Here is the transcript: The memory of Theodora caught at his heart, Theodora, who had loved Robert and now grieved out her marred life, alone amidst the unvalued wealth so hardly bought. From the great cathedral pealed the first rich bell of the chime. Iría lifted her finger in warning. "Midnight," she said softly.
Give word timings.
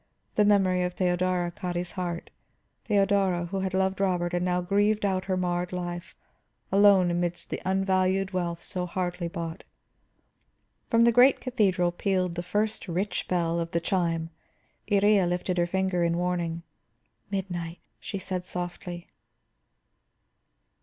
The 0.33 0.45
memory 0.45 0.81
of 0.81 0.95
Theodora 0.95 1.51
caught 1.51 1.75
at 1.75 1.75
his 1.75 1.91
heart, 1.91 2.31
Theodora, 2.85 3.45
who 3.45 3.59
had 3.59 3.75
loved 3.75 3.99
Robert 3.99 4.33
and 4.33 4.43
now 4.43 4.59
grieved 4.59 5.05
out 5.05 5.25
her 5.25 5.37
marred 5.37 5.71
life, 5.71 6.15
alone 6.71 7.11
amidst 7.11 7.51
the 7.51 7.61
unvalued 7.65 8.31
wealth 8.31 8.63
so 8.63 8.87
hardly 8.87 9.27
bought. 9.27 9.63
From 10.89 11.03
the 11.03 11.11
great 11.11 11.39
cathedral 11.39 11.91
pealed 11.91 12.33
the 12.33 12.41
first 12.41 12.87
rich 12.87 13.27
bell 13.27 13.59
of 13.59 13.69
the 13.69 13.79
chime. 13.79 14.31
Iría 14.89 15.29
lifted 15.29 15.59
her 15.59 15.67
finger 15.67 16.03
in 16.03 16.17
warning. 16.17 16.63
"Midnight," 17.29 17.77
she 17.99 18.17
said 18.17 18.47
softly. 18.47 19.05